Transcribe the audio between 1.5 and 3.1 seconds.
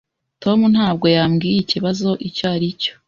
ikibazo icyo ari cyo.